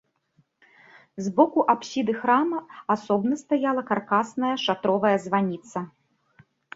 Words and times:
З 1.25 1.33
боку 1.39 1.65
апсіды 1.73 2.15
храма 2.21 2.61
асобна 2.93 3.37
стаяла 3.41 3.83
каркасная 3.91 4.55
шатровая 4.65 5.13
званіца. 5.27 5.85